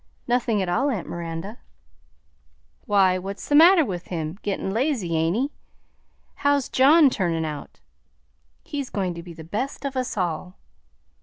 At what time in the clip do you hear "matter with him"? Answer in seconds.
3.53-4.39